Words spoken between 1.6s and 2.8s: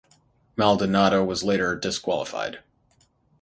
disqualified.